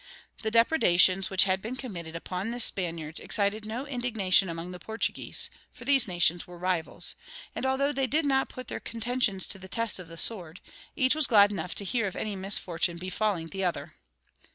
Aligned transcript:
The 0.41 0.49
depredations 0.49 1.29
which 1.29 1.43
had 1.43 1.61
been 1.61 1.75
committed 1.75 2.15
upon 2.15 2.49
the 2.49 2.59
Spaniards 2.59 3.19
excited 3.19 3.67
no 3.67 3.85
indignation 3.85 4.49
among 4.49 4.71
the 4.71 4.79
Portuguese; 4.79 5.51
for 5.71 5.85
these 5.85 6.07
nations 6.07 6.47
were 6.47 6.57
rivals, 6.57 7.13
and 7.53 7.67
although 7.67 7.91
they 7.93 8.07
did 8.07 8.25
not 8.25 8.49
put 8.49 8.67
their 8.67 8.79
contentions 8.79 9.45
to 9.49 9.59
the 9.59 9.69
test 9.69 9.99
of 9.99 10.07
the 10.07 10.17
sword, 10.17 10.59
each 10.95 11.13
was 11.13 11.27
glad 11.27 11.51
enough 11.51 11.75
to 11.75 11.85
hear 11.85 12.07
of 12.07 12.15
any 12.15 12.35
misfortune 12.35 12.97
befalling 12.97 13.49
the 13.49 13.63
other. 13.63 13.93